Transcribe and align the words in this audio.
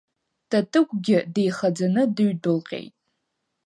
Татыгәгьы 0.49 1.17
деихаӡаны 1.33 2.03
дыҩдәылҟьеит. 2.15 2.93